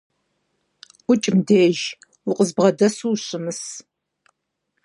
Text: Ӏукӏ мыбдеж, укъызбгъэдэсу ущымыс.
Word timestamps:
Ӏукӏ 1.05 1.27
мыбдеж, 1.35 1.79
укъызбгъэдэсу 2.29 3.09
ущымыс. 3.13 3.61